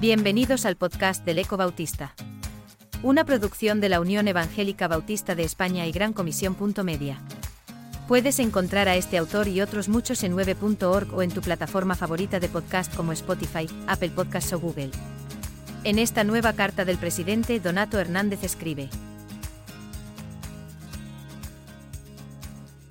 Bienvenidos 0.00 0.66
al 0.66 0.76
podcast 0.76 1.24
del 1.24 1.38
Eco 1.38 1.56
Bautista. 1.56 2.14
Una 3.02 3.24
producción 3.24 3.80
de 3.80 3.88
la 3.88 3.98
Unión 3.98 4.28
Evangélica 4.28 4.88
Bautista 4.88 5.34
de 5.34 5.42
España 5.42 5.86
y 5.86 5.92
Gran 5.92 6.12
Comisión. 6.12 6.54
Media. 6.84 7.18
Puedes 8.06 8.38
encontrar 8.38 8.88
a 8.88 8.96
este 8.96 9.16
autor 9.16 9.48
y 9.48 9.62
otros 9.62 9.88
muchos 9.88 10.22
en 10.22 10.36
9.org 10.36 11.14
o 11.14 11.22
en 11.22 11.30
tu 11.30 11.40
plataforma 11.40 11.94
favorita 11.94 12.38
de 12.40 12.48
podcast 12.50 12.94
como 12.94 13.12
Spotify, 13.12 13.66
Apple 13.86 14.10
Podcasts 14.10 14.52
o 14.52 14.60
Google. 14.60 14.90
En 15.82 15.98
esta 15.98 16.24
nueva 16.24 16.52
carta 16.52 16.84
del 16.84 16.98
presidente, 16.98 17.58
Donato 17.58 17.98
Hernández 17.98 18.44
escribe. 18.44 18.90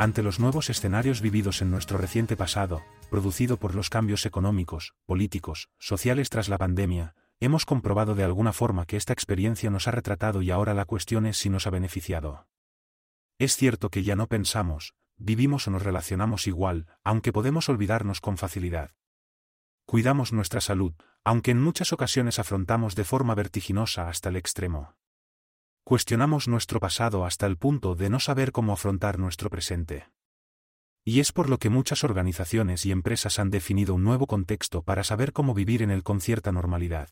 Ante 0.06 0.22
los 0.22 0.40
nuevos 0.40 0.70
escenarios 0.70 1.20
vividos 1.20 1.64
en 1.64 1.72
nuestro 1.72 1.98
reciente 1.98 2.38
pasado, 2.38 2.84
producido 3.10 3.58
por 3.58 3.74
los 3.74 3.90
cambios 3.90 4.28
económicos, 4.28 4.94
políticos, 5.08 5.72
sociales 5.80 6.30
tras 6.30 6.48
la 6.48 6.60
pandemia, 6.60 7.16
hemos 7.40 7.66
comprobado 7.66 8.14
de 8.14 8.24
alguna 8.24 8.54
forma 8.54 8.86
que 8.86 8.98
esta 8.98 9.14
experiencia 9.14 9.72
nos 9.72 9.88
ha 9.88 9.92
retratado 9.92 10.44
y 10.44 10.52
ahora 10.52 10.76
la 10.76 10.86
cuestión 10.86 11.26
es 11.26 11.38
si 11.40 11.50
nos 11.50 11.66
ha 11.66 11.72
beneficiado. 11.72 12.48
Es 13.40 13.56
cierto 13.56 13.90
que 13.90 14.04
ya 14.04 14.16
no 14.16 14.28
pensamos, 14.28 14.94
vivimos 15.18 15.68
o 15.68 15.72
nos 15.72 15.82
relacionamos 15.82 16.46
igual, 16.46 16.86
aunque 17.04 17.34
podemos 17.34 17.68
olvidarnos 17.68 18.22
con 18.22 18.38
facilidad. 18.38 18.92
Cuidamos 19.88 20.34
nuestra 20.34 20.62
salud, 20.62 20.94
aunque 21.24 21.50
en 21.50 21.64
muchas 21.64 21.94
ocasiones 21.94 22.38
afrontamos 22.38 22.94
de 22.94 23.06
forma 23.06 23.34
vertiginosa 23.34 24.08
hasta 24.08 24.30
el 24.30 24.36
extremo. 24.36 24.98
Cuestionamos 25.88 26.48
nuestro 26.48 26.80
pasado 26.80 27.26
hasta 27.28 27.46
el 27.46 27.58
punto 27.58 27.94
de 27.94 28.10
no 28.10 28.20
saber 28.20 28.52
cómo 28.52 28.74
afrontar 28.74 29.20
nuestro 29.20 29.52
presente. 29.52 30.10
Y 31.04 31.20
es 31.20 31.32
por 31.32 31.48
lo 31.48 31.60
que 31.60 31.70
muchas 31.70 32.04
organizaciones 32.04 32.88
y 32.88 32.92
empresas 32.92 33.38
han 33.38 33.52
definido 33.52 33.94
un 33.94 34.04
nuevo 34.04 34.26
contexto 34.26 34.82
para 34.82 35.04
saber 35.04 35.32
cómo 35.32 35.54
vivir 35.54 35.84
en 35.84 35.92
él 35.92 36.02
con 36.02 36.22
cierta 36.22 36.52
normalidad. 36.52 37.10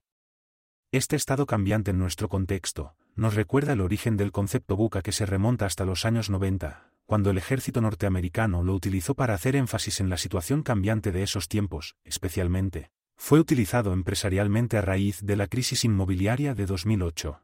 Este 0.92 1.16
estado 1.16 1.46
cambiante 1.46 1.92
en 1.92 2.00
nuestro 2.00 2.30
contexto, 2.30 2.96
nos 3.16 3.36
recuerda 3.36 3.74
el 3.74 3.82
origen 3.82 4.18
del 4.18 4.32
concepto 4.32 4.76
buca 4.76 5.04
que 5.04 5.12
se 5.12 5.28
remonta 5.28 5.68
hasta 5.68 5.86
los 5.86 6.04
años 6.04 6.32
90, 6.32 6.90
cuando 7.06 7.30
el 7.30 7.38
ejército 7.38 7.80
norteamericano 7.80 8.64
lo 8.64 8.74
utilizó 8.74 9.14
para 9.14 9.36
hacer 9.36 9.56
énfasis 9.56 10.00
en 10.00 10.10
la 10.10 10.18
situación 10.18 10.64
cambiante 10.64 11.12
de 11.12 11.22
esos 11.22 11.48
tiempos, 11.48 11.96
especialmente, 12.04 12.90
fue 13.18 13.40
utilizado 13.40 13.94
empresarialmente 13.94 14.78
a 14.78 14.82
raíz 14.82 15.22
de 15.22 15.36
la 15.36 15.46
crisis 15.46 15.86
inmobiliaria 15.86 16.56
de 16.56 16.66
2008. 16.66 17.40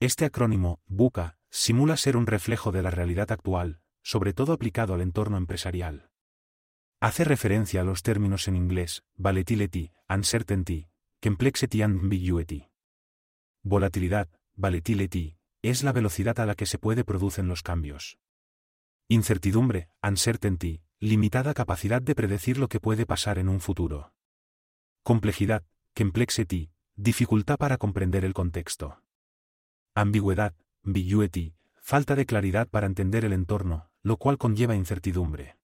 Este 0.00 0.26
acrónimo, 0.26 0.80
BUCA, 0.86 1.38
simula 1.50 1.96
ser 1.96 2.16
un 2.16 2.28
reflejo 2.28 2.70
de 2.70 2.82
la 2.82 2.92
realidad 2.92 3.32
actual, 3.32 3.80
sobre 4.00 4.32
todo 4.32 4.52
aplicado 4.52 4.94
al 4.94 5.00
entorno 5.00 5.36
empresarial. 5.36 6.08
Hace 7.00 7.24
referencia 7.24 7.80
a 7.80 7.84
los 7.84 8.04
términos 8.04 8.46
en 8.46 8.54
inglés, 8.54 9.02
volatility, 9.16 9.90
uncertainty, 10.08 10.88
complexity 11.20 11.82
and 11.82 11.98
ambiguity. 11.98 12.68
Volatilidad, 13.64 14.28
volatility, 14.54 15.36
es 15.62 15.82
la 15.82 15.92
velocidad 15.92 16.38
a 16.38 16.46
la 16.46 16.54
que 16.54 16.66
se 16.66 16.78
puede 16.78 17.02
producen 17.02 17.48
los 17.48 17.64
cambios. 17.64 18.20
Incertidumbre, 19.08 19.88
uncertainty, 20.00 20.80
limitada 21.00 21.54
capacidad 21.54 22.00
de 22.00 22.14
predecir 22.14 22.58
lo 22.58 22.68
que 22.68 22.78
puede 22.78 23.04
pasar 23.04 23.36
en 23.40 23.48
un 23.48 23.58
futuro. 23.58 24.12
Complejidad, 25.02 25.64
complexity, 25.96 26.70
dificultad 26.94 27.56
para 27.56 27.78
comprender 27.78 28.24
el 28.24 28.32
contexto. 28.32 29.02
Ambigüedad, 30.00 30.54
ambiguity, 30.84 31.56
falta 31.80 32.14
de 32.14 32.24
claridad 32.24 32.68
para 32.68 32.86
entender 32.86 33.24
el 33.24 33.32
entorno, 33.32 33.90
lo 34.04 34.16
cual 34.16 34.38
conlleva 34.38 34.76
incertidumbre. 34.76 35.56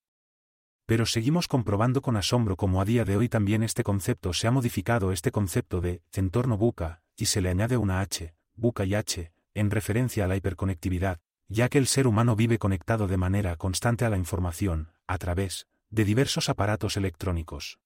Pero 0.86 1.06
seguimos 1.06 1.46
comprobando 1.46 2.02
con 2.02 2.16
asombro 2.16 2.56
cómo 2.56 2.80
a 2.80 2.84
día 2.84 3.04
de 3.04 3.16
hoy 3.16 3.28
también 3.28 3.62
este 3.62 3.84
concepto 3.84 4.32
se 4.32 4.48
ha 4.48 4.50
modificado 4.50 5.12
este 5.12 5.30
concepto 5.30 5.80
de 5.80 6.02
entorno 6.12 6.58
buca, 6.58 7.00
y 7.16 7.26
se 7.26 7.40
le 7.42 7.48
añade 7.48 7.76
una 7.76 8.00
H, 8.00 8.34
buca 8.56 8.84
y 8.84 8.96
H, 8.96 9.30
en 9.54 9.70
referencia 9.70 10.24
a 10.24 10.26
la 10.26 10.34
hiperconectividad, 10.34 11.20
ya 11.46 11.68
que 11.68 11.78
el 11.78 11.86
ser 11.86 12.08
humano 12.08 12.34
vive 12.34 12.58
conectado 12.58 13.06
de 13.06 13.16
manera 13.16 13.54
constante 13.54 14.04
a 14.04 14.10
la 14.10 14.18
información, 14.18 14.90
a 15.06 15.16
través 15.18 15.68
de 15.90 16.04
diversos 16.04 16.48
aparatos 16.48 16.96
electrónicos. 16.96 17.78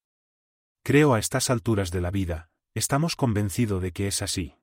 Creo 0.82 1.12
a 1.12 1.18
estas 1.18 1.50
alturas 1.50 1.90
de 1.90 2.00
la 2.00 2.10
vida, 2.10 2.48
estamos 2.72 3.16
convencidos 3.16 3.82
de 3.82 3.92
que 3.92 4.06
es 4.06 4.22
así. 4.22 4.57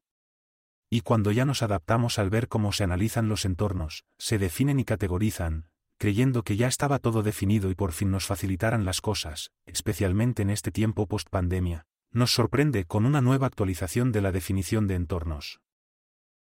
Y 0.90 1.02
cuando 1.02 1.32
ya 1.32 1.46
nos 1.46 1.64
adaptamos 1.64 2.20
al 2.20 2.30
ver 2.30 2.48
cómo 2.48 2.72
se 2.72 2.84
analizan 2.84 3.28
los 3.28 3.46
entornos, 3.46 4.06
se 4.18 4.38
definen 4.38 4.80
y 4.80 4.86
categorizan, 4.86 5.68
creyendo 5.98 6.44
que 6.44 6.58
ya 6.58 6.68
estaba 6.68 7.00
todo 7.00 7.24
definido 7.24 7.70
y 7.70 7.76
por 7.76 7.92
fin 7.92 8.12
nos 8.12 8.26
facilitaran 8.26 8.86
las 8.86 9.02
cosas, 9.02 9.52
especialmente 9.66 10.42
en 10.42 10.50
este 10.50 10.72
tiempo 10.72 11.08
post-pandemia, 11.08 11.86
nos 12.12 12.32
sorprende 12.34 12.86
con 12.86 13.06
una 13.06 13.22
nueva 13.22 13.48
actualización 13.48 14.12
de 14.12 14.22
la 14.22 14.32
definición 14.32 14.88
de 14.88 14.96
entornos. 14.96 15.60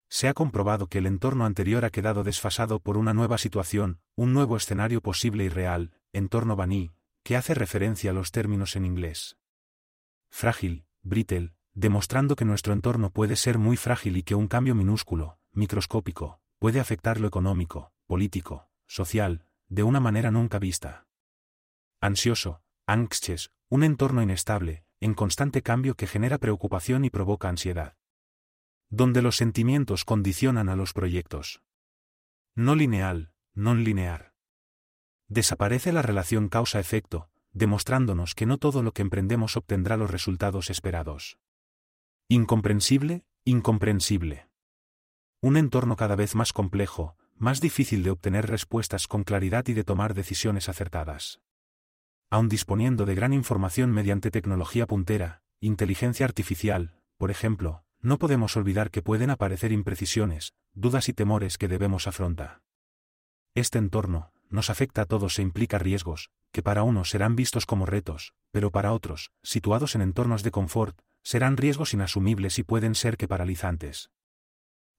Se 0.10 0.28
ha 0.28 0.34
comprobado 0.34 0.88
que 0.88 1.00
el 1.00 1.08
entorno 1.08 1.46
anterior 1.46 1.86
ha 1.86 1.90
quedado 1.90 2.24
desfasado 2.24 2.80
por 2.80 2.98
una 2.98 3.14
nueva 3.14 3.40
situación, 3.40 4.00
un 4.16 4.34
nuevo 4.34 4.58
escenario 4.58 5.02
posible 5.02 5.46
y 5.46 5.50
real, 5.50 5.92
entorno 6.12 6.56
baní, 6.56 6.92
que 7.24 7.36
hace 7.36 7.56
referencia 7.56 8.12
a 8.12 8.14
los 8.14 8.32
términos 8.32 8.76
en 8.76 8.86
inglés. 8.86 9.38
Frágil, 10.30 10.86
brittle, 11.02 11.54
demostrando 11.74 12.36
que 12.36 12.46
nuestro 12.46 12.74
entorno 12.74 13.10
puede 13.10 13.36
ser 13.36 13.58
muy 13.58 13.78
frágil 13.78 14.18
y 14.18 14.24
que 14.24 14.36
un 14.36 14.48
cambio 14.48 14.76
minúsculo, 14.76 15.38
microscópico, 15.52 16.40
puede 16.60 16.80
afectar 16.80 17.20
lo 17.20 17.28
económico, 17.28 17.92
político, 18.06 18.70
social, 18.88 19.46
de 19.68 19.84
una 19.84 20.00
manera 20.00 20.32
nunca 20.32 20.60
vista. 20.60 21.08
Ansioso, 22.00 22.62
anxious, 22.86 23.52
un 23.70 23.84
entorno 23.84 24.22
inestable, 24.22 24.86
en 25.00 25.14
constante 25.14 25.62
cambio 25.62 25.96
que 25.96 26.08
genera 26.08 26.38
preocupación 26.38 27.06
y 27.06 27.10
provoca 27.10 27.50
ansiedad. 27.50 27.98
Donde 28.90 29.22
los 29.22 29.36
sentimientos 29.36 30.06
condicionan 30.06 30.70
a 30.70 30.76
los 30.76 30.94
proyectos. 30.94 31.62
No 32.56 32.76
lineal, 32.76 33.34
non 33.56 33.84
linear. 33.84 34.34
Desaparece 35.28 35.92
la 35.92 36.04
relación 36.04 36.50
causa-efecto, 36.50 37.30
demostrándonos 37.52 38.36
que 38.36 38.46
no 38.46 38.60
todo 38.60 38.84
lo 38.84 38.92
que 38.92 39.02
emprendemos 39.02 39.58
obtendrá 39.58 39.98
los 39.98 40.12
resultados 40.12 40.70
esperados. 40.70 41.40
Incomprensible, 42.30 43.26
incomprensible. 43.44 44.48
Un 45.42 45.58
entorno 45.58 45.98
cada 45.98 46.16
vez 46.16 46.36
más 46.36 46.54
complejo, 46.54 47.18
más 47.36 47.60
difícil 47.60 48.02
de 48.02 48.12
obtener 48.12 48.48
respuestas 48.50 49.08
con 49.08 49.24
claridad 49.24 49.68
y 49.68 49.74
de 49.74 49.84
tomar 49.84 50.14
decisiones 50.14 50.70
acertadas. 50.70 51.42
Aun 52.30 52.48
disponiendo 52.48 53.06
de 53.06 53.16
gran 53.16 53.34
información 53.34 53.92
mediante 53.92 54.32
tecnología 54.32 54.88
puntera, 54.88 55.44
inteligencia 55.60 56.26
artificial, 56.26 56.96
por 57.18 57.30
ejemplo, 57.30 57.84
no 58.00 58.18
podemos 58.18 58.56
olvidar 58.56 58.90
que 58.90 59.02
pueden 59.02 59.30
aparecer 59.30 59.74
imprecisiones, 59.74 60.54
dudas 60.74 61.10
y 61.10 61.14
temores 61.14 61.58
que 61.58 61.68
debemos 61.68 62.08
afrontar. 62.08 62.62
Este 63.54 63.80
entorno, 63.80 64.32
nos 64.50 64.70
afecta 64.70 65.02
a 65.02 65.06
todos 65.06 65.40
e 65.40 65.42
implica 65.42 65.78
riesgos, 65.78 66.32
que 66.54 66.64
para 66.64 66.84
unos 66.84 67.10
serán 67.10 67.36
vistos 67.36 67.66
como 67.66 67.86
retos, 67.86 68.34
pero 68.52 68.72
para 68.72 68.94
otros, 68.94 69.32
situados 69.44 69.96
en 69.96 70.02
entornos 70.02 70.42
de 70.42 70.52
confort, 70.52 71.02
serán 71.24 71.58
riesgos 71.58 71.94
inasumibles 71.94 72.60
y 72.60 72.64
pueden 72.64 72.96
ser 72.96 73.18
que 73.18 73.28
paralizantes. 73.28 74.12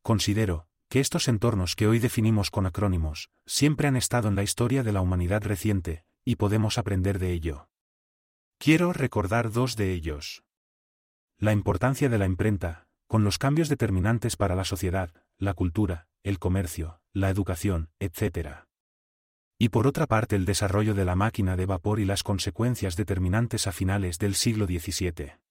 Considero, 0.02 0.66
que 0.88 1.00
estos 1.00 1.28
entornos 1.28 1.76
que 1.76 1.86
hoy 1.86 1.98
definimos 1.98 2.50
con 2.50 2.66
acrónimos, 2.66 3.30
siempre 3.46 3.88
han 3.88 3.96
estado 3.96 4.28
en 4.28 4.36
la 4.36 4.42
historia 4.42 4.82
de 4.82 4.92
la 4.92 5.00
humanidad 5.00 5.42
reciente, 5.42 6.04
y 6.24 6.36
podemos 6.36 6.78
aprender 6.78 7.18
de 7.18 7.32
ello. 7.32 7.68
Quiero 8.58 8.92
recordar 8.92 9.52
dos 9.52 9.76
de 9.76 9.92
ellos. 9.92 10.44
La 11.38 11.52
importancia 11.52 12.08
de 12.08 12.18
la 12.18 12.26
imprenta, 12.26 12.86
con 13.06 13.24
los 13.24 13.38
cambios 13.38 13.68
determinantes 13.68 14.36
para 14.36 14.54
la 14.54 14.64
sociedad, 14.64 15.12
la 15.36 15.54
cultura, 15.54 16.06
el 16.22 16.38
comercio, 16.38 17.00
la 17.12 17.28
educación, 17.28 17.90
etc. 17.98 18.66
Y 19.58 19.68
por 19.68 19.86
otra 19.86 20.06
parte 20.06 20.36
el 20.36 20.46
desarrollo 20.46 20.94
de 20.94 21.04
la 21.04 21.16
máquina 21.16 21.56
de 21.56 21.66
vapor 21.66 22.00
y 22.00 22.04
las 22.04 22.22
consecuencias 22.22 22.96
determinantes 22.96 23.66
a 23.66 23.72
finales 23.72 24.18
del 24.18 24.34
siglo 24.34 24.66
XVII 24.66 25.43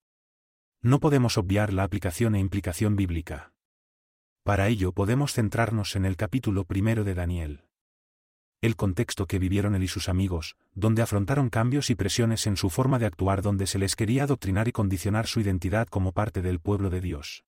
no 0.84 1.00
podemos 1.00 1.38
obviar 1.38 1.72
la 1.72 1.86
aplicación 1.86 2.36
e 2.36 2.40
implicación 2.40 2.98
bíblica. 2.98 3.54
Para 4.44 4.68
ello 4.68 4.92
podemos 4.92 5.32
centrarnos 5.32 5.96
en 5.96 6.04
el 6.04 6.18
capítulo 6.18 6.66
primero 6.66 7.06
de 7.06 7.14
Daniel. 7.14 7.64
El 8.62 8.76
contexto 8.76 9.26
que 9.26 9.40
vivieron 9.40 9.76
él 9.76 9.84
y 9.84 9.88
sus 9.88 10.10
amigos, 10.10 10.58
donde 10.74 11.02
afrontaron 11.02 11.50
cambios 11.50 11.90
y 11.90 11.96
presiones 11.96 12.48
en 12.48 12.58
su 12.58 12.70
forma 12.70 13.00
de 13.00 13.06
actuar 13.06 13.42
donde 13.42 13.66
se 13.66 13.80
les 13.80 13.96
quería 13.96 14.24
adoctrinar 14.24 14.68
y 14.68 14.74
condicionar 14.74 15.26
su 15.26 15.40
identidad 15.40 15.88
como 15.88 16.12
parte 16.12 16.42
del 16.42 16.60
pueblo 16.60 16.90
de 16.90 17.00
Dios. 17.00 17.46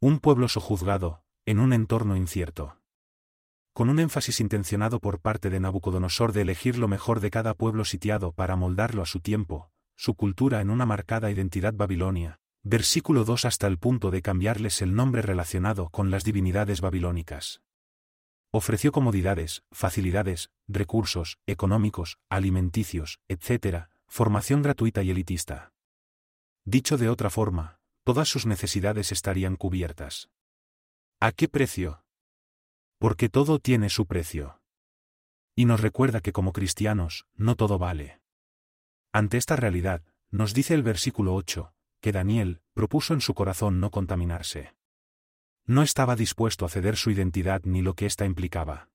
Un 0.00 0.18
pueblo 0.18 0.48
sojuzgado, 0.48 1.22
en 1.46 1.60
un 1.60 1.72
entorno 1.72 2.16
incierto. 2.16 2.78
Con 3.72 3.88
un 3.90 4.00
énfasis 4.00 4.40
intencionado 4.40 4.98
por 4.98 5.20
parte 5.20 5.50
de 5.50 5.60
Nabucodonosor 5.60 6.32
de 6.32 6.42
elegir 6.42 6.78
lo 6.78 6.88
mejor 6.88 7.20
de 7.20 7.30
cada 7.30 7.54
pueblo 7.54 7.84
sitiado 7.84 8.32
para 8.32 8.56
moldarlo 8.56 9.02
a 9.02 9.06
su 9.06 9.20
tiempo, 9.20 9.70
su 10.00 10.14
cultura 10.14 10.62
en 10.62 10.70
una 10.70 10.86
marcada 10.86 11.30
identidad 11.30 11.74
babilonia, 11.74 12.40
Versículo 12.62 13.24
2 13.24 13.44
hasta 13.44 13.66
el 13.66 13.76
punto 13.76 14.10
de 14.10 14.22
cambiarles 14.22 14.80
el 14.80 14.94
nombre 14.94 15.20
relacionado 15.20 15.90
con 15.90 16.10
las 16.10 16.24
divinidades 16.24 16.80
babilónicas. 16.80 17.60
Ofreció 18.50 18.92
comodidades, 18.92 19.62
facilidades, 19.70 20.50
recursos, 20.68 21.38
económicos, 21.46 22.16
alimenticios, 22.30 23.20
etc., 23.28 23.88
formación 24.06 24.62
gratuita 24.62 25.02
y 25.02 25.10
elitista. 25.10 25.74
Dicho 26.64 26.96
de 26.96 27.10
otra 27.10 27.28
forma, 27.28 27.78
todas 28.02 28.28
sus 28.28 28.46
necesidades 28.46 29.12
estarían 29.12 29.56
cubiertas. 29.56 30.30
¿A 31.18 31.32
qué 31.32 31.46
precio? 31.46 32.04
Porque 32.98 33.28
todo 33.28 33.58
tiene 33.58 33.90
su 33.90 34.06
precio. 34.06 34.62
Y 35.54 35.66
nos 35.66 35.80
recuerda 35.80 36.22
que 36.22 36.32
como 36.32 36.54
cristianos, 36.54 37.26
no 37.34 37.54
todo 37.54 37.78
vale. 37.78 38.19
Ante 39.12 39.38
esta 39.38 39.56
realidad, 39.56 40.02
nos 40.30 40.54
dice 40.54 40.74
el 40.74 40.82
versículo 40.82 41.34
8, 41.34 41.72
que 42.00 42.12
Daniel 42.12 42.62
propuso 42.74 43.12
en 43.12 43.20
su 43.20 43.34
corazón 43.34 43.80
no 43.80 43.90
contaminarse. 43.90 44.74
No 45.66 45.82
estaba 45.82 46.14
dispuesto 46.14 46.64
a 46.64 46.68
ceder 46.68 46.96
su 46.96 47.10
identidad 47.10 47.62
ni 47.64 47.82
lo 47.82 47.94
que 47.94 48.06
ésta 48.06 48.24
implicaba. 48.24 48.88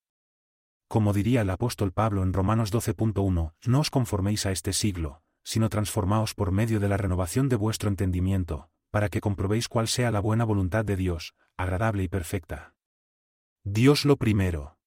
Como 0.87 1.13
diría 1.13 1.41
el 1.41 1.49
apóstol 1.49 1.91
Pablo 1.91 2.23
en 2.23 2.31
Romanos 2.31 2.71
12.1, 2.71 3.53
no 3.65 3.79
os 3.79 3.89
conforméis 3.89 4.45
a 4.45 4.51
este 4.51 4.71
siglo, 4.71 5.21
sino 5.43 5.69
transformaos 5.69 6.33
por 6.33 6.51
medio 6.51 6.79
de 6.79 6.87
la 6.87 6.97
renovación 6.97 7.49
de 7.49 7.55
vuestro 7.55 7.89
entendimiento, 7.89 8.69
para 8.91 9.09
que 9.09 9.21
comprobéis 9.21 9.67
cuál 9.67 9.87
sea 9.87 10.11
la 10.11 10.21
buena 10.21 10.45
voluntad 10.45 10.85
de 10.85 10.95
Dios, 10.95 11.35
agradable 11.57 12.03
y 12.03 12.07
perfecta. 12.07 12.73
Dios 13.63 14.05
lo 14.05 14.15
primero. 14.15 14.77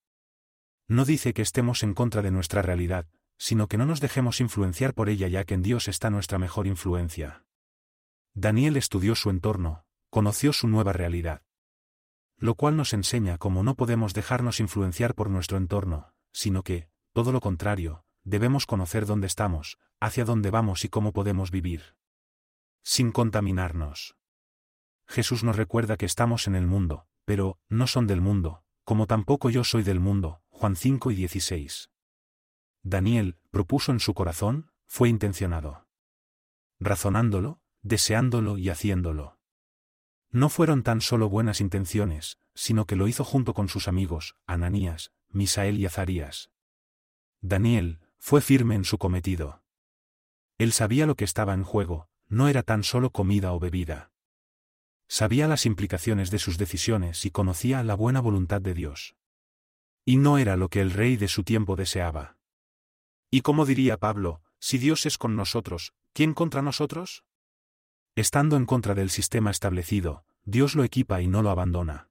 No 0.87 1.05
dice 1.05 1.35
que 1.35 1.43
estemos 1.43 1.83
en 1.83 1.93
contra 1.95 2.23
de 2.23 2.31
nuestra 2.31 2.63
realidad, 2.63 3.07
sino 3.39 3.69
que 3.69 3.79
no 3.79 3.87
nos 3.87 4.01
dejemos 4.01 4.41
influenciar 4.41 4.93
por 4.95 5.09
ella 5.09 5.29
ya 5.29 5.45
que 5.45 5.55
en 5.55 5.63
Dios 5.63 5.89
está 5.89 6.11
nuestra 6.11 6.39
mejor 6.39 6.67
influencia. 6.67 7.45
Daniel 8.35 8.77
estudió 8.77 9.15
su 9.15 9.31
entorno, 9.31 9.85
conoció 10.11 10.53
su 10.53 10.69
nueva 10.69 10.93
realidad. 10.93 11.43
Lo 12.37 12.55
cual 12.55 12.77
nos 12.77 12.93
enseña 12.93 13.39
cómo 13.39 13.63
no 13.63 13.75
podemos 13.75 14.13
dejarnos 14.15 14.61
influenciar 14.61 15.15
por 15.15 15.31
nuestro 15.31 15.57
entorno, 15.57 16.13
sino 16.33 16.63
que, 16.63 16.89
todo 17.13 17.33
lo 17.33 17.41
contrario, 17.41 18.05
debemos 18.25 18.67
conocer 18.67 19.07
dónde 19.07 19.27
estamos, 19.27 19.79
hacia 20.01 20.25
dónde 20.25 20.51
vamos 20.51 20.85
y 20.85 20.89
cómo 20.89 21.13
podemos 21.13 21.51
vivir. 21.51 21.97
Sin 22.83 23.11
contaminarnos. 23.11 24.17
Jesús 25.07 25.43
nos 25.43 25.57
recuerda 25.57 25.97
que 25.97 26.07
estamos 26.07 26.47
en 26.47 26.55
el 26.55 26.67
mundo, 26.67 27.07
pero, 27.25 27.59
no 27.69 27.87
son 27.87 28.07
del 28.07 28.21
mundo, 28.21 28.63
como 28.85 29.07
tampoco 29.07 29.51
yo 29.51 29.65
soy 29.65 29.83
del 29.83 30.01
mundo, 30.01 30.43
Juan 30.49 30.77
5 30.77 31.11
y 31.11 31.15
16. 31.15 31.91
Daniel, 32.89 33.37
propuso 33.51 33.93
en 33.93 34.01
su 34.01 34.15
corazón, 34.15 34.71
fue 34.87 35.11
intencionado. 35.11 35.87
Razonándolo, 36.81 37.61
deseándolo 37.83 38.57
y 38.57 38.71
haciéndolo. 38.71 39.39
No 40.31 40.49
fueron 40.49 40.83
tan 40.83 41.03
solo 41.03 41.29
buenas 41.29 41.61
intenciones, 41.61 42.39
sino 42.55 42.87
que 42.87 42.97
lo 42.97 43.07
hizo 43.07 43.25
junto 43.25 43.53
con 43.53 43.69
sus 43.69 43.89
amigos, 43.89 44.37
Ananías, 44.47 45.13
Misael 45.29 45.79
y 45.79 45.85
Azarías. 45.85 46.51
Daniel, 47.43 48.01
fue 48.19 48.41
firme 48.41 48.75
en 48.75 48.85
su 48.85 48.97
cometido. 48.97 49.63
Él 50.57 50.73
sabía 50.73 51.07
lo 51.07 51.15
que 51.15 51.25
estaba 51.25 51.53
en 51.53 51.65
juego, 51.65 52.09
no 52.27 52.49
era 52.49 52.63
tan 52.63 52.85
solo 52.85 53.11
comida 53.11 53.53
o 53.53 53.61
bebida. 53.61 54.13
Sabía 55.09 55.47
las 55.47 55.67
implicaciones 55.67 56.31
de 56.31 56.39
sus 56.39 56.57
decisiones 56.57 57.27
y 57.27 57.31
conocía 57.31 57.83
la 57.83 57.95
buena 57.95 58.21
voluntad 58.21 58.63
de 58.63 58.73
Dios. 58.73 59.15
Y 60.07 60.17
no 60.17 60.39
era 60.39 60.57
lo 60.57 60.71
que 60.71 60.81
el 60.81 60.91
rey 60.91 61.17
de 61.17 61.29
su 61.29 61.45
tiempo 61.45 61.77
deseaba. 61.77 62.38
¿Y 63.31 63.43
cómo 63.43 63.67
diría 63.67 63.99
Pablo, 63.99 64.43
si 64.59 64.79
Dios 64.79 65.07
es 65.07 65.19
con 65.19 65.37
nosotros, 65.37 65.93
¿quién 66.13 66.35
contra 66.35 66.63
nosotros? 66.63 67.25
Estando 68.17 68.57
en 68.57 68.67
contra 68.67 68.95
del 68.95 69.11
sistema 69.11 69.51
establecido, 69.51 70.25
Dios 70.45 70.75
lo 70.75 70.85
equipa 70.85 71.21
y 71.21 71.29
no 71.29 71.43
lo 71.43 71.51
abandona. 71.51 72.09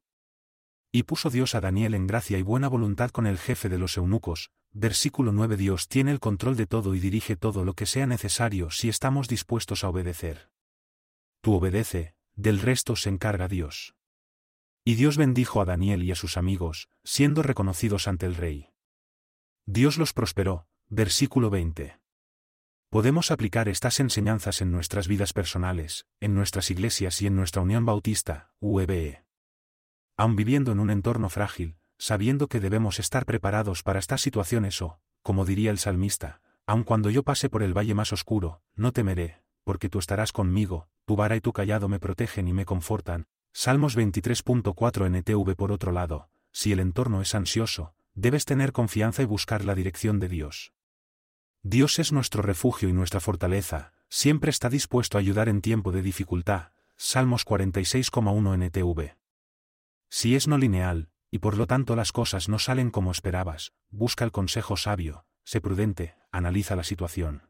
Y 0.91 1.03
puso 1.03 1.29
Dios 1.29 1.55
a 1.55 1.61
Daniel 1.61 1.93
en 1.93 2.07
gracia 2.07 2.37
y 2.37 2.43
buena 2.43 2.67
voluntad 2.67 3.11
con 3.11 3.27
el 3.27 3.37
jefe 3.37 3.67
de 3.67 3.77
los 3.77 3.97
eunucos, 3.97 4.51
Versículo 4.79 5.31
9 5.31 5.57
Dios 5.57 5.87
tiene 5.87 6.11
el 6.11 6.19
control 6.19 6.55
de 6.55 6.67
todo 6.67 6.93
y 6.93 6.99
dirige 6.99 7.35
todo 7.35 7.65
lo 7.65 7.73
que 7.73 7.87
sea 7.87 8.05
necesario 8.05 8.69
si 8.69 8.89
estamos 8.89 9.27
dispuestos 9.27 9.83
a 9.83 9.89
obedecer. 9.89 10.51
Tú 11.41 11.55
obedece, 11.55 12.13
del 12.35 12.59
resto 12.59 12.95
se 12.95 13.09
encarga 13.09 13.47
Dios. 13.47 13.95
Y 14.85 14.93
Dios 14.93 15.17
bendijo 15.17 15.61
a 15.61 15.65
Daniel 15.65 16.03
y 16.03 16.11
a 16.11 16.15
sus 16.15 16.37
amigos, 16.37 16.89
siendo 17.03 17.41
reconocidos 17.41 18.07
ante 18.07 18.25
el 18.25 18.35
rey. 18.35 18.69
Dios 19.65 19.97
los 19.97 20.13
prosperó, 20.13 20.67
versículo 20.89 21.49
20. 21.49 21.99
Podemos 22.89 23.31
aplicar 23.31 23.67
estas 23.67 23.99
enseñanzas 23.99 24.61
en 24.61 24.71
nuestras 24.71 25.09
vidas 25.09 25.33
personales, 25.33 26.05
en 26.21 26.33
nuestras 26.33 26.71
iglesias 26.71 27.21
y 27.21 27.27
en 27.27 27.35
nuestra 27.35 27.61
Unión 27.61 27.85
Bautista, 27.85 28.51
UEBE. 28.61 29.25
Aun 30.15 30.37
viviendo 30.37 30.71
en 30.71 30.79
un 30.79 30.89
entorno 30.89 31.27
frágil, 31.29 31.75
sabiendo 31.97 32.47
que 32.47 32.61
debemos 32.61 32.99
estar 32.99 33.25
preparados 33.25 33.83
para 33.83 33.99
estas 33.99 34.21
situaciones 34.21 34.81
o, 34.81 35.01
como 35.23 35.43
diría 35.43 35.71
el 35.71 35.77
salmista, 35.77 36.39
aun 36.65 36.85
cuando 36.85 37.09
yo 37.09 37.23
pase 37.23 37.49
por 37.49 37.63
el 37.63 37.77
valle 37.77 37.93
más 37.93 38.13
oscuro, 38.13 38.61
no 38.75 38.93
temeré, 38.93 39.43
porque 39.65 39.89
tú 39.89 39.99
estarás 39.99 40.31
conmigo, 40.31 40.87
tu 41.03 41.17
vara 41.17 41.35
y 41.35 41.41
tu 41.41 41.51
callado 41.51 41.89
me 41.89 41.99
protegen 41.99 42.47
y 42.47 42.53
me 42.53 42.63
confortan. 42.63 43.25
Salmos 43.51 43.97
23.4 43.97 45.07
NTV 45.07 45.55
por 45.55 45.73
otro 45.73 45.91
lado, 45.91 46.29
si 46.53 46.71
el 46.71 46.79
entorno 46.79 47.21
es 47.21 47.35
ansioso, 47.35 47.93
debes 48.13 48.45
tener 48.45 48.71
confianza 48.71 49.21
y 49.21 49.25
buscar 49.25 49.65
la 49.65 49.75
dirección 49.75 50.21
de 50.21 50.29
Dios. 50.29 50.71
Dios 51.69 51.99
es 51.99 52.13
nuestro 52.13 52.41
refugio 52.41 52.87
y 52.87 52.93
nuestra 52.93 53.19
fortaleza, 53.19 53.91
siempre 54.07 54.51
está 54.51 54.69
dispuesto 54.69 55.17
a 55.17 55.19
ayudar 55.19 55.49
en 55.49 55.59
tiempo 55.59 55.91
de 55.91 56.01
dificultad. 56.01 56.71
Salmos 56.95 57.45
46,1 57.45 58.55
NTV. 58.55 59.17
Si 60.09 60.37
es 60.37 60.47
no 60.47 60.57
lineal, 60.57 61.09
y 61.29 61.39
por 61.39 61.57
lo 61.57 61.67
tanto 61.67 61.97
las 61.97 62.13
cosas 62.13 62.47
no 62.47 62.57
salen 62.57 62.89
como 62.89 63.11
esperabas, 63.11 63.73
busca 63.89 64.23
el 64.23 64.31
consejo 64.31 64.77
sabio, 64.77 65.25
sé 65.43 65.59
prudente, 65.59 66.15
analiza 66.31 66.77
la 66.77 66.85
situación. 66.85 67.49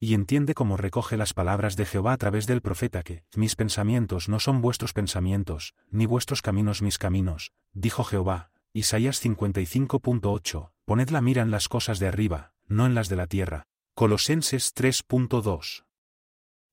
Y 0.00 0.14
entiende 0.14 0.54
cómo 0.54 0.76
recoge 0.76 1.16
las 1.16 1.32
palabras 1.32 1.76
de 1.76 1.86
Jehová 1.86 2.14
a 2.14 2.18
través 2.18 2.48
del 2.48 2.60
profeta 2.60 3.04
que, 3.04 3.22
mis 3.36 3.54
pensamientos 3.54 4.28
no 4.28 4.40
son 4.40 4.60
vuestros 4.60 4.94
pensamientos, 4.94 5.76
ni 5.92 6.06
vuestros 6.06 6.42
caminos 6.42 6.82
mis 6.82 6.98
caminos, 6.98 7.52
dijo 7.72 8.02
Jehová, 8.02 8.50
Isaías 8.72 9.24
55.8, 9.24 10.72
poned 10.84 11.10
la 11.10 11.20
mira 11.20 11.42
en 11.42 11.52
las 11.52 11.68
cosas 11.68 12.00
de 12.00 12.08
arriba, 12.08 12.51
no 12.72 12.86
en 12.86 12.94
las 12.94 13.08
de 13.08 13.16
la 13.16 13.26
tierra. 13.26 13.64
Colosenses 13.94 14.74
3.2. 14.74 15.84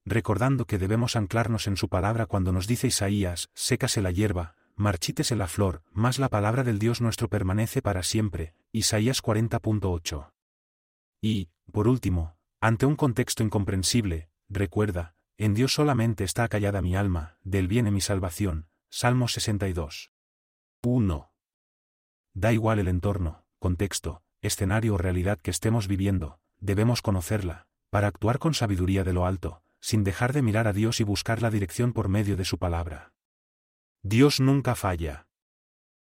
Recordando 0.06 0.66
que 0.66 0.78
debemos 0.78 1.16
anclarnos 1.16 1.68
en 1.68 1.78
su 1.78 1.90
palabra 1.90 2.26
cuando 2.26 2.52
nos 2.52 2.66
dice 2.66 2.88
Isaías, 2.88 3.50
sécase 3.54 4.02
la 4.02 4.12
hierba, 4.12 4.56
marchítese 4.76 5.36
la 5.36 5.48
flor, 5.48 5.84
más 5.92 6.18
la 6.18 6.30
palabra 6.30 6.64
del 6.64 6.80
Dios 6.80 7.02
nuestro 7.02 7.28
permanece 7.28 7.82
para 7.82 8.02
siempre. 8.02 8.56
Isaías 8.72 9.22
40.8. 9.22 10.32
Y, 11.22 11.50
por 11.72 11.88
último, 11.88 12.38
ante 12.62 12.86
un 12.86 12.96
contexto 12.96 13.44
incomprensible, 13.44 14.30
recuerda, 14.48 15.16
en 15.38 15.54
Dios 15.54 15.74
solamente 15.74 16.24
está 16.24 16.48
callada 16.48 16.82
mi 16.82 16.96
alma, 16.96 17.38
del 17.44 17.68
viene 17.68 17.92
mi 17.92 18.02
salvación. 18.02 18.68
Salmo 18.90 19.28
62. 19.28 20.12
1. 20.82 21.34
Da 22.34 22.54
igual 22.54 22.80
el 22.80 22.88
entorno, 22.88 23.46
contexto, 23.60 24.24
escenario 24.42 24.96
o 24.96 24.98
realidad 24.98 25.40
que 25.40 25.52
estemos 25.52 25.88
viviendo, 25.88 26.40
debemos 26.60 27.02
conocerla, 27.02 27.68
para 27.90 28.08
actuar 28.08 28.40
con 28.40 28.54
sabiduría 28.54 29.04
de 29.04 29.14
lo 29.14 29.26
alto, 29.26 29.62
sin 29.80 30.04
dejar 30.04 30.34
de 30.34 30.42
mirar 30.42 30.68
a 30.68 30.74
Dios 30.74 31.00
y 31.00 31.04
buscar 31.04 31.42
la 31.42 31.50
dirección 31.50 31.94
por 31.94 32.10
medio 32.10 32.36
de 32.36 32.46
su 32.46 32.58
palabra. 32.58 33.14
Dios 34.02 34.40
nunca 34.40 34.76
falla. 34.76 35.28